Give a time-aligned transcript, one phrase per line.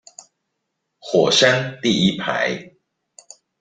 [0.97, 2.71] 火山第一排